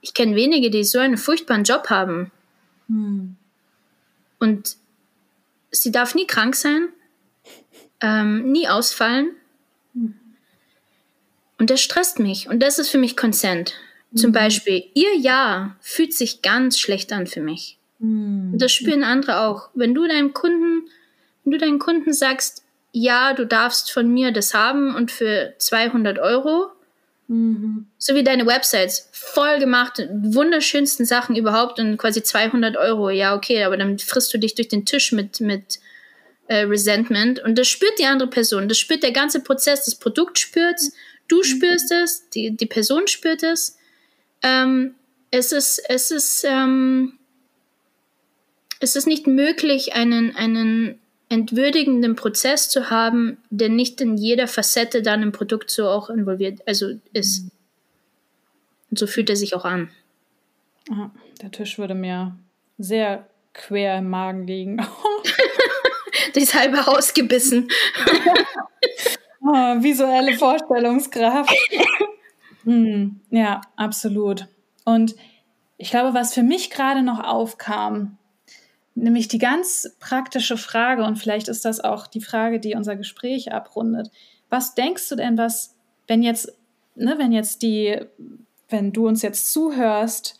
[0.00, 2.30] ich kenne wenige, die so einen furchtbaren Job haben.
[2.86, 3.34] Hm.
[4.38, 4.76] Und
[5.72, 6.88] sie darf nie krank sein,
[8.00, 9.32] ähm, nie ausfallen.
[9.94, 10.14] Hm.
[11.58, 12.48] Und das stresst mich.
[12.48, 13.74] Und das ist für mich Consent.
[14.10, 14.16] Mhm.
[14.16, 17.78] Zum Beispiel, ihr Ja fühlt sich ganz schlecht an für mich.
[17.98, 18.56] Mhm.
[18.58, 19.70] Das spüren andere auch.
[19.74, 20.88] Wenn du deinem Kunden,
[21.44, 26.18] wenn du deinen Kunden sagst, ja, du darfst von mir das haben und für 200
[26.18, 26.68] Euro,
[27.28, 27.86] mhm.
[27.98, 33.62] so wie deine Websites, voll gemacht, wunderschönsten Sachen überhaupt und quasi 200 Euro, ja, okay,
[33.62, 35.78] aber dann frisst du dich durch den Tisch mit, mit
[36.48, 40.40] äh, Resentment und das spürt die andere Person, das spürt der ganze Prozess, das Produkt
[40.40, 40.92] spürt's
[41.30, 41.44] Du mhm.
[41.44, 43.78] spürst es, die, die Person spürt es.
[44.42, 44.94] Ähm,
[45.30, 47.18] es ist, es ist, ähm,
[48.80, 50.98] es ist nicht möglich, einen, einen
[51.28, 56.60] entwürdigenden Prozess zu haben, der nicht in jeder Facette dann im Produkt so auch involviert,
[56.66, 57.46] also ist.
[58.90, 59.90] Und so fühlt er sich auch an.
[60.90, 62.36] Aha, der Tisch würde mir
[62.78, 64.78] sehr quer im Magen liegen.
[66.34, 67.68] Durchs halbe Haus gebissen.
[69.42, 69.46] Oh,
[69.82, 71.54] visuelle Vorstellungskraft.
[72.64, 74.48] Hm, ja, absolut.
[74.84, 75.14] Und
[75.76, 78.18] ich glaube, was für mich gerade noch aufkam,
[78.94, 83.52] nämlich die ganz praktische Frage, und vielleicht ist das auch die Frage, die unser Gespräch
[83.52, 84.10] abrundet.
[84.50, 86.52] Was denkst du denn, was, wenn jetzt,
[86.94, 87.98] ne, wenn jetzt die,
[88.68, 90.38] wenn du uns jetzt zuhörst,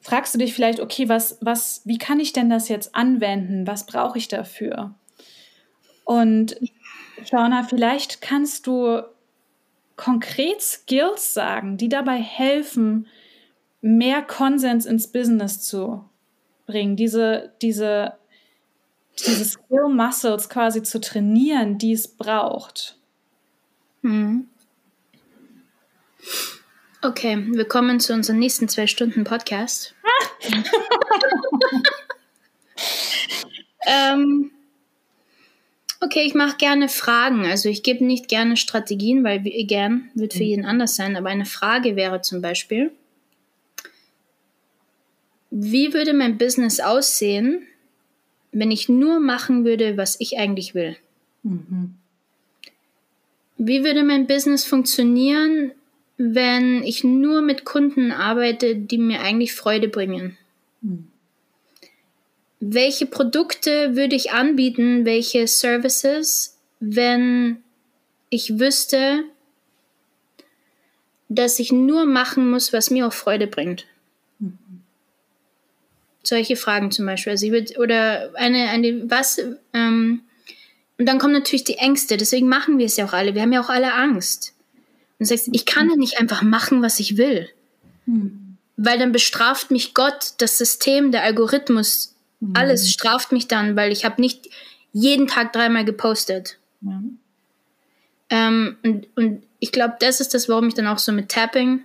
[0.00, 3.66] fragst du dich vielleicht, okay, was, was, wie kann ich denn das jetzt anwenden?
[3.66, 4.94] Was brauche ich dafür?
[6.04, 6.56] Und
[7.24, 9.02] Shauna, vielleicht kannst du
[9.96, 13.06] konkret Skills sagen, die dabei helfen,
[13.80, 16.04] mehr Konsens ins Business zu
[16.66, 18.14] bringen, diese, diese,
[19.26, 22.96] diese Skill Muscles quasi zu trainieren, die es braucht.
[24.02, 24.48] Mhm.
[27.02, 29.94] Okay, wir kommen zu unserem nächsten zwei Stunden Podcast.
[33.86, 34.53] ähm,
[36.04, 37.46] Okay, ich mache gerne Fragen.
[37.46, 40.48] Also ich gebe nicht gerne Strategien, weil gern wird für mhm.
[40.48, 41.16] jeden anders sein.
[41.16, 42.92] Aber eine Frage wäre zum Beispiel,
[45.50, 47.62] wie würde mein Business aussehen,
[48.52, 50.96] wenn ich nur machen würde, was ich eigentlich will?
[51.42, 51.94] Mhm.
[53.56, 55.72] Wie würde mein Business funktionieren,
[56.18, 60.36] wenn ich nur mit Kunden arbeite, die mir eigentlich Freude bringen?
[60.82, 61.08] Mhm.
[62.60, 67.62] Welche Produkte würde ich anbieten, welche Services, wenn
[68.30, 69.24] ich wüsste,
[71.28, 73.86] dass ich nur machen muss, was mir auch Freude bringt?
[74.38, 74.58] Mhm.
[76.22, 77.32] Solche Fragen zum Beispiel.
[77.32, 79.40] Also ich würde, oder eine, eine, was,
[79.72, 80.22] ähm,
[80.98, 83.34] und dann kommen natürlich die Ängste, deswegen machen wir es ja auch alle.
[83.34, 84.54] Wir haben ja auch alle Angst.
[85.18, 87.48] Und du sagst, ich kann ja nicht einfach machen, was ich will.
[88.06, 88.56] Mhm.
[88.76, 92.13] Weil dann bestraft mich Gott, das System, der Algorithmus,
[92.48, 92.56] mhm.
[92.56, 94.48] alles straft mich dann, weil ich habe nicht
[94.92, 96.58] jeden Tag dreimal gepostet.
[96.80, 97.18] Mhm.
[98.30, 101.82] Ähm, und, und ich glaube, das ist das, warum ich dann auch so mit Tapping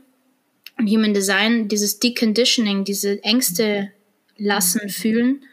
[0.78, 3.92] und Human Design, dieses Deconditioning, diese Ängste
[4.38, 4.90] lassen, mhm.
[4.90, 5.44] fühlen.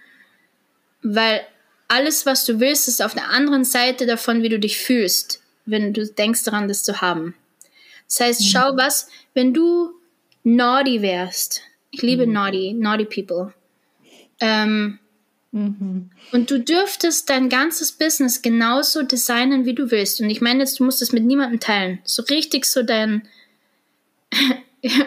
[1.02, 1.40] Weil
[1.88, 5.92] alles, was du willst, ist auf der anderen Seite davon, wie du dich fühlst, wenn
[5.92, 7.34] du denkst daran, das zu haben.
[8.06, 8.44] Das heißt, mhm.
[8.44, 9.90] schau was, wenn du
[10.44, 11.62] naughty wärst.
[11.90, 12.32] Ich liebe mhm.
[12.32, 13.52] naughty, naughty people.
[14.40, 14.98] Ähm,
[15.52, 16.10] mhm.
[16.32, 20.20] Und du dürftest dein ganzes Business genauso designen, wie du willst.
[20.20, 22.00] Und ich meine jetzt, du musst es mit niemandem teilen.
[22.04, 23.28] So richtig so dein,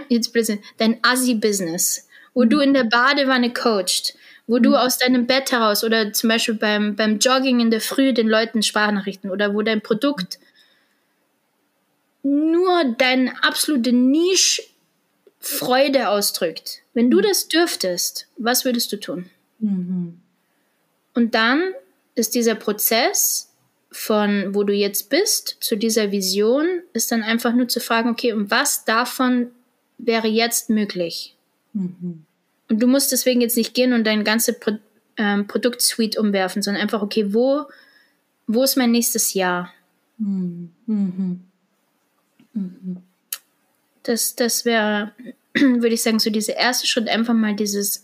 [0.09, 2.49] jetzt blödsinn, dein Assi-Business, wo mhm.
[2.49, 4.15] du in der Badewanne coacht,
[4.47, 4.75] wo du mhm.
[4.75, 8.63] aus deinem Bett heraus oder zum Beispiel beim, beim Jogging in der Früh den Leuten
[8.63, 10.39] Sprachnachrichten oder wo dein Produkt
[12.23, 14.61] nur deine absolute Nische
[15.39, 16.81] Freude ausdrückt.
[16.93, 17.23] Wenn du mhm.
[17.23, 19.29] das dürftest, was würdest du tun?
[19.59, 20.19] Mhm.
[21.13, 21.73] Und dann
[22.15, 23.49] ist dieser Prozess
[23.91, 28.33] von wo du jetzt bist zu dieser Vision, ist dann einfach nur zu fragen, okay,
[28.33, 29.47] und was davon
[29.97, 31.35] wäre jetzt möglich?
[31.73, 32.25] Mhm.
[32.69, 34.73] Und du musst deswegen jetzt nicht gehen und dein ganze Pro
[35.17, 37.65] ähm, Produktsuite umwerfen, sondern einfach, okay, wo,
[38.47, 39.73] wo ist mein nächstes Jahr?
[40.17, 40.71] Mhm.
[40.85, 41.41] Mhm.
[44.09, 45.13] Das, das wäre,
[45.53, 48.03] würde ich sagen, so dieser erste Schritt, einfach mal dieses,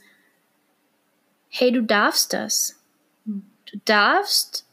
[1.49, 2.79] hey, du darfst das.
[3.25, 4.65] Du darfst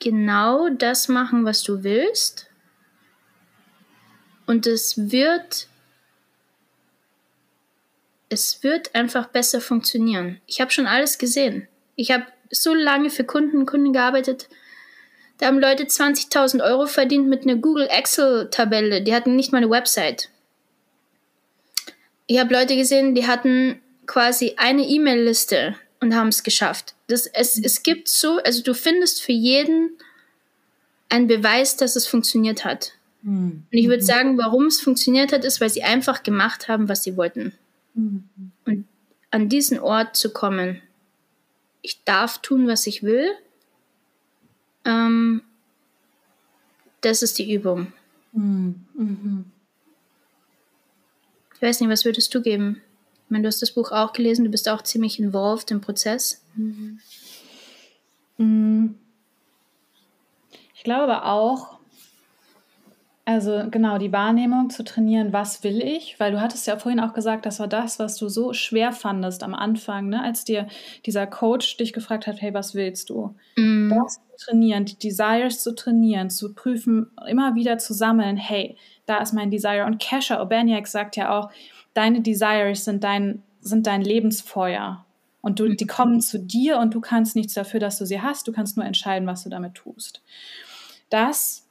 [0.00, 2.50] genau das machen, was du willst.
[4.46, 5.68] Und es wird
[8.34, 10.40] es wird einfach besser funktionieren.
[10.46, 11.68] Ich habe schon alles gesehen.
[11.94, 14.48] Ich habe so lange für Kunden und Kunden gearbeitet.
[15.38, 19.02] Da haben Leute 20.000 Euro verdient mit einer Google Excel-Tabelle.
[19.02, 20.30] Die hatten nicht mal eine Website.
[22.26, 26.94] Ich habe Leute gesehen, die hatten quasi eine E-Mail-Liste und haben es geschafft.
[27.08, 29.90] Das, es, es gibt so, also du findest für jeden
[31.08, 32.92] einen Beweis, dass es funktioniert hat.
[33.22, 33.64] Mhm.
[33.70, 34.06] Und ich würde mhm.
[34.06, 37.52] sagen, warum es funktioniert hat, ist, weil sie einfach gemacht haben, was sie wollten.
[37.94, 38.24] Mhm.
[38.64, 38.86] Und
[39.30, 40.80] an diesen Ort zu kommen,
[41.82, 43.30] ich darf tun, was ich will,
[44.84, 45.42] ähm,
[47.00, 47.92] das ist die Übung.
[48.32, 49.44] Mhm.
[51.54, 52.82] Ich weiß nicht, was würdest du geben?
[53.24, 56.44] Ich meine, du hast das Buch auch gelesen, du bist auch ziemlich involved im Prozess.
[56.54, 57.00] Mhm.
[58.36, 58.98] mhm.
[60.74, 61.78] Ich glaube auch,
[63.26, 66.20] also genau, die Wahrnehmung zu trainieren, was will ich?
[66.20, 69.42] Weil du hattest ja vorhin auch gesagt, das war das, was du so schwer fandest
[69.42, 70.22] am Anfang, ne?
[70.22, 70.66] als dir
[71.06, 73.34] dieser Coach dich gefragt hat, hey, was willst du?
[73.56, 73.88] Mm.
[73.88, 79.18] Das zu trainieren, die Desires zu trainieren, zu prüfen, immer wieder zu sammeln, hey, da
[79.18, 79.86] ist mein Desire.
[79.86, 81.50] Und Kesha Obaniak sagt ja auch,
[81.94, 85.06] deine Desires sind dein, sind dein Lebensfeuer.
[85.40, 88.48] Und du, die kommen zu dir und du kannst nichts dafür, dass du sie hast.
[88.48, 90.22] Du kannst nur entscheiden, was du damit tust.
[91.10, 91.63] Das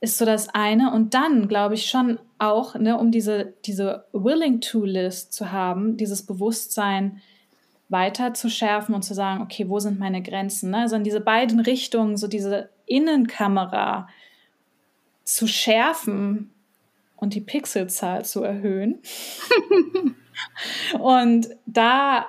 [0.00, 0.92] ist so das eine.
[0.92, 7.20] Und dann glaube ich schon auch, ne, um diese, diese Willing-to-List zu haben, dieses Bewusstsein
[7.88, 10.70] weiter zu schärfen und zu sagen, okay, wo sind meine Grenzen?
[10.70, 10.78] Ne?
[10.78, 14.08] Also in diese beiden Richtungen, so diese Innenkamera
[15.24, 16.50] zu schärfen
[17.16, 19.00] und die Pixelzahl zu erhöhen.
[21.00, 22.26] und da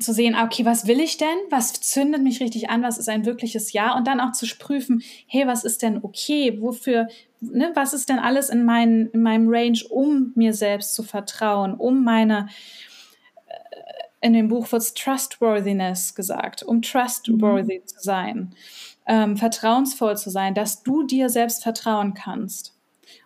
[0.00, 1.36] zu sehen, ah, okay, was will ich denn?
[1.50, 2.82] Was zündet mich richtig an?
[2.82, 3.94] Was ist ein wirkliches Ja?
[3.96, 6.58] Und dann auch zu prüfen, hey, was ist denn okay?
[6.60, 7.08] Wofür,
[7.40, 11.74] ne, was ist denn alles in, mein, in meinem Range, um mir selbst zu vertrauen,
[11.74, 12.48] um meine,
[13.46, 17.86] äh, in dem Buch wird Trustworthiness gesagt, um trustworthy mhm.
[17.86, 18.54] zu sein,
[19.06, 22.74] ähm, vertrauensvoll zu sein, dass du dir selbst vertrauen kannst.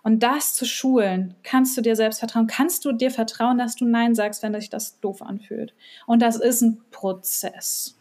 [0.06, 3.84] Und das zu schulen, kannst du dir selbst vertrauen, kannst du dir vertrauen, dass du
[3.84, 5.74] Nein sagst, wenn sich das doof anfühlt.
[6.06, 7.98] Und das ist ein Prozess.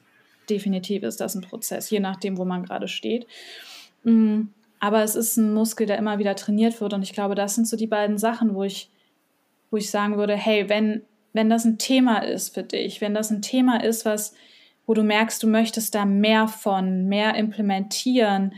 [0.47, 3.25] Definitiv ist das ein Prozess, je nachdem, wo man gerade steht.
[4.03, 4.41] Mm,
[4.79, 6.93] aber es ist ein Muskel, der immer wieder trainiert wird.
[6.93, 8.91] Und ich glaube, das sind so die beiden Sachen, wo ich,
[9.71, 11.01] wo ich sagen würde, hey, wenn,
[11.33, 14.35] wenn das ein Thema ist für dich, wenn das ein Thema ist, was,
[14.85, 18.53] wo du merkst, du möchtest da mehr von, mehr implementieren,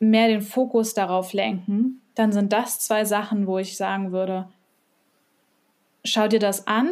[0.00, 4.48] mehr den Fokus darauf lenken, dann sind das zwei Sachen, wo ich sagen würde,
[6.04, 6.90] schau dir das an,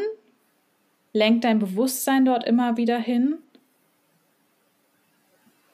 [1.13, 3.39] lenk dein Bewusstsein dort immer wieder hin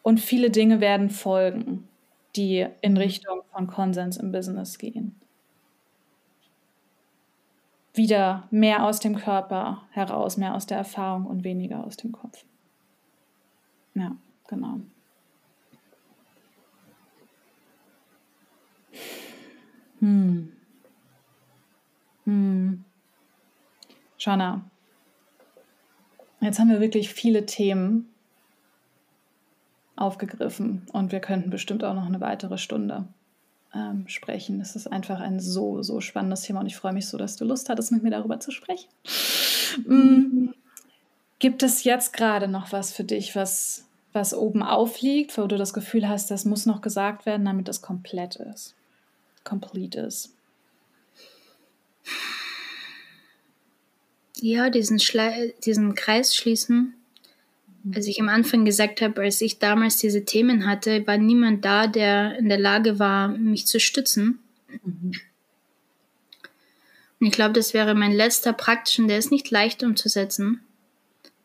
[0.03, 1.88] und viele Dinge werden folgen,
[2.35, 5.17] die in Richtung von Konsens im Business gehen.
[7.95, 12.47] Wieder mehr aus dem Körper heraus, mehr aus der Erfahrung und weniger aus dem Kopf.
[13.95, 14.17] Ja,
[14.49, 14.81] genau.
[24.23, 24.63] Shana,
[26.41, 28.09] jetzt haben wir wirklich viele Themen
[29.97, 33.09] aufgegriffen und wir könnten bestimmt auch noch eine weitere Stunde
[33.75, 34.61] ähm, sprechen.
[34.61, 37.45] Es ist einfach ein so, so spannendes Thema und ich freue mich so, dass du
[37.45, 38.89] Lust hattest, mit mir darüber zu sprechen.
[39.89, 40.55] Mhm.
[41.41, 45.75] Gibt es jetzt gerade noch was für dich, was, was oben aufliegt, wo du das
[45.75, 48.77] Gefühl hast, das muss noch gesagt werden, damit es komplett ist?
[49.43, 50.33] Complete ist?
[54.43, 56.95] Ja, diesen, Schle diesen Kreis schließen
[57.95, 61.87] als ich am Anfang gesagt habe, als ich damals diese Themen hatte, war niemand da,
[61.87, 64.39] der in der Lage war, mich zu stützen.
[64.85, 65.13] Mhm.
[67.19, 70.61] Und ich glaube, das wäre mein letzter praktischer, der ist nicht leicht umzusetzen,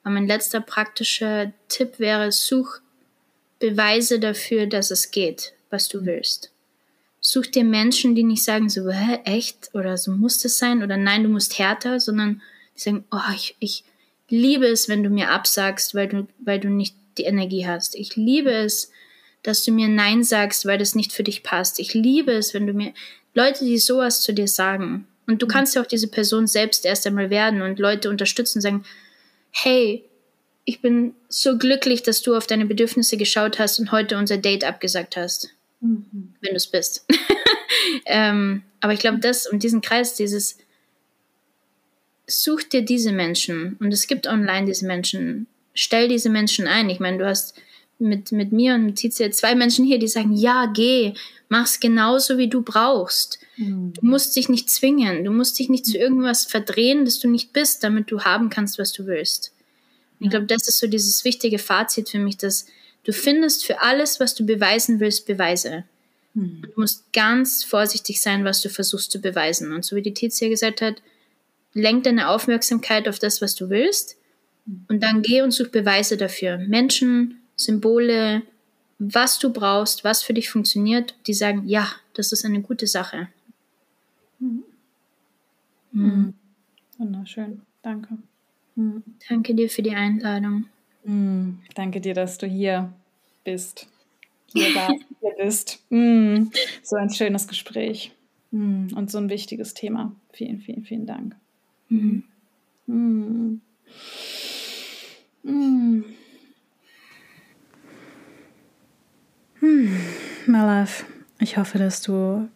[0.04, 2.80] aber mein letzter praktischer Tipp wäre, such
[3.60, 6.52] Beweise dafür, dass es geht, was du willst.
[7.20, 9.72] Such dir Menschen, die nicht sagen so, hä, echt?
[9.74, 10.84] Oder so muss das sein?
[10.84, 12.42] Oder nein, du musst härter, sondern
[12.78, 13.84] die sagen, oh, ich, ich,
[14.30, 17.96] liebe es, wenn du mir absagst, weil du, weil du nicht die Energie hast.
[17.96, 18.92] Ich liebe es,
[19.44, 21.80] dass du mir Nein sagst, weil das nicht für dich passt.
[21.80, 22.94] Ich liebe es, wenn du mir
[23.34, 25.08] Leute, die sowas zu dir sagen.
[25.26, 25.52] Und du mhm.
[25.52, 28.86] kannst ja auch diese Person selbst erst einmal werden und Leute unterstützen und sagen,
[29.52, 30.04] hey,
[30.66, 34.66] ich bin so glücklich, dass du auf deine Bedürfnisse geschaut hast und heute unser Date
[34.66, 35.50] abgesagt hast.
[35.80, 36.36] Mhm.
[36.42, 37.06] Wenn du es bist.
[38.06, 40.58] ähm, aber ich glaube, das und diesen Kreis, dieses
[42.28, 45.48] such dir diese Menschen und es gibt online diese Menschen.
[45.74, 46.90] Stell diese Menschen ein.
[46.90, 47.56] Ich meine, du hast
[48.00, 51.14] mit, mit mir und mit Tizia zwei Menschen hier, die sagen, ja, geh,
[51.50, 53.40] mach's genauso, wie du brauchst.
[53.56, 53.94] Mhm.
[53.94, 55.24] Du musst dich nicht zwingen.
[55.24, 58.78] Du musst dich nicht zu irgendwas verdrehen, das du nicht bist, damit du haben kannst,
[58.78, 59.54] was du willst.
[60.20, 60.26] Ja.
[60.26, 62.68] Ich glaube, das ist so dieses wichtige Fazit für mich, dass
[63.04, 65.86] du findest für alles, was du beweisen willst, Beweise.
[66.34, 66.64] Mhm.
[66.64, 69.74] Du musst ganz vorsichtig sein, was du versuchst zu beweisen.
[69.74, 71.02] Und so wie die Tizia gesagt hat,
[71.78, 74.18] lenk deine Aufmerksamkeit auf das, was du willst
[74.88, 76.58] und dann geh und such Beweise dafür.
[76.58, 78.44] Menschen, Symbole,
[79.00, 83.30] was du brauchst, was für dich funktioniert, die sagen, ja, das ist eine gute Sache.
[84.40, 84.64] Mhm.
[85.92, 86.34] Mhm.
[86.98, 88.18] Wunderschön, danke.
[88.76, 89.04] Mhm.
[89.30, 90.66] Danke dir für die Einladung.
[91.04, 91.60] Mhm.
[91.76, 92.92] Danke dir, dass du hier
[93.44, 93.88] bist.
[94.48, 95.80] Hier warst, hier bist.
[95.90, 96.52] Mhm.
[96.84, 98.12] So ein schönes Gespräch
[98.52, 98.90] mhm.
[98.96, 100.16] und so ein wichtiges Thema.
[100.34, 101.36] Vielen, vielen, vielen Dank.
[101.90, 102.32] My
[110.48, 111.06] love,
[111.40, 112.50] ich hoffe, dass du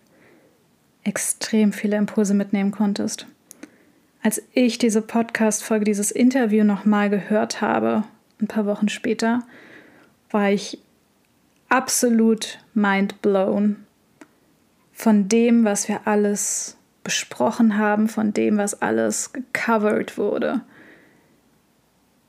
[1.03, 3.25] extrem viele Impulse mitnehmen konntest.
[4.21, 8.03] Als ich diese Podcast-Folge, dieses Interview nochmal gehört habe,
[8.41, 9.43] ein paar Wochen später,
[10.29, 10.77] war ich
[11.69, 13.77] absolut mind blown
[14.91, 20.61] von dem, was wir alles besprochen haben, von dem, was alles gecovert wurde.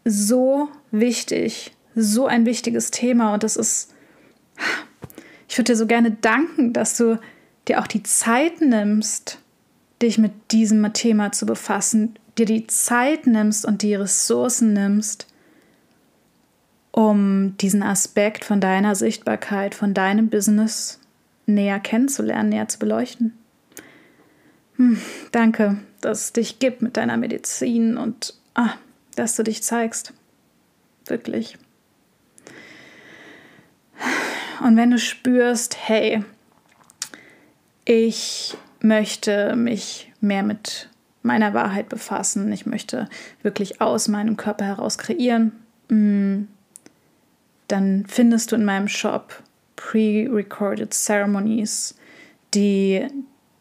[0.04, 3.92] So wichtig, so ein wichtiges Thema und das ist,
[5.48, 7.18] ich würde dir so gerne danken, dass du
[7.68, 9.38] dir auch die Zeit nimmst,
[10.00, 15.26] dich mit diesem Thema zu befassen, dir die Zeit nimmst und die Ressourcen nimmst,
[16.90, 20.98] um diesen Aspekt von deiner Sichtbarkeit, von deinem Business
[21.46, 23.38] näher kennenzulernen, näher zu beleuchten.
[24.76, 25.00] Hm,
[25.32, 28.74] danke, dass es dich gibt mit deiner Medizin und ah,
[29.16, 30.12] dass du dich zeigst.
[31.06, 31.58] Wirklich.
[34.64, 36.24] Und wenn du spürst, hey,
[37.84, 40.88] ich möchte mich mehr mit
[41.22, 43.08] meiner Wahrheit befassen, ich möchte
[43.42, 45.52] wirklich aus meinem Körper heraus kreieren,
[45.88, 46.48] hm,
[47.68, 49.42] dann findest du in meinem Shop
[49.76, 51.96] pre-recorded Ceremonies,
[52.54, 53.06] die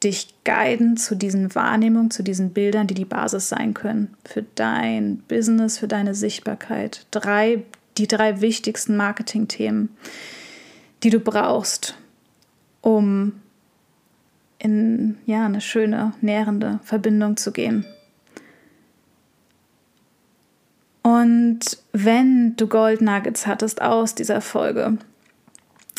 [0.04, 5.18] dich guiden zu diesen Wahrnehmungen, zu diesen Bildern, die die Basis sein können für dein
[5.28, 7.06] Business, für deine Sichtbarkeit.
[7.12, 7.64] Drei,
[7.97, 9.89] die drei wichtigsten Marketing-Themen,
[11.04, 11.95] die du brauchst,
[12.82, 13.34] um
[14.58, 17.86] in ja, eine schöne, nährende Verbindung zu gehen.
[21.04, 21.60] Und
[21.93, 24.97] wenn du Gold Nuggets hattest aus dieser Folge,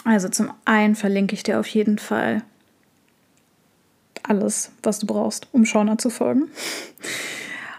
[0.04, 2.42] also zum einen verlinke ich dir auf jeden Fall
[4.22, 6.50] alles, was du brauchst, um Shauna zu folgen.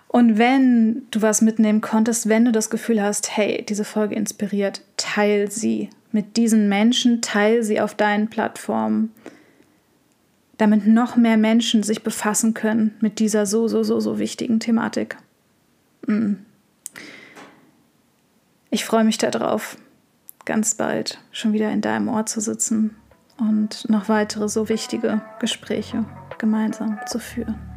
[0.07, 4.81] Und wenn du was mitnehmen konntest, wenn du das Gefühl hast, hey, diese Folge inspiriert,
[4.95, 9.11] teil sie mit diesen Menschen, teil sie auf deinen Plattformen,
[10.57, 15.17] damit noch mehr Menschen sich befassen können mit dieser so, so, so, so wichtigen Thematik.
[16.05, 16.33] Mm.
[18.69, 19.77] Ich freue mich darauf,
[20.45, 22.95] ganz bald schon wieder in deinem Ohr zu sitzen
[23.37, 26.05] und noch weitere so wichtige Gespräche
[26.37, 27.72] gemeinsam zu führen.